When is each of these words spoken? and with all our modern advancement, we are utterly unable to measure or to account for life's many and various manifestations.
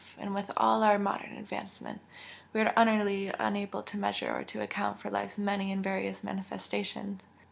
and 0.17 0.33
with 0.33 0.49
all 0.57 0.81
our 0.81 0.97
modern 0.97 1.37
advancement, 1.37 2.01
we 2.53 2.59
are 2.61 2.73
utterly 2.75 3.31
unable 3.37 3.83
to 3.83 3.97
measure 3.99 4.33
or 4.35 4.43
to 4.43 4.59
account 4.59 4.99
for 4.99 5.11
life's 5.11 5.37
many 5.37 5.71
and 5.71 5.83
various 5.83 6.23
manifestations. 6.23 7.27